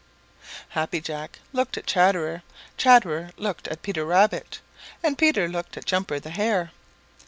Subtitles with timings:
[0.69, 2.41] Happy Jack looked at Chatterer,
[2.75, 4.59] Chatterer looked at Peter Rabbit,
[5.03, 6.71] and Peter looked at Jumper the Hare.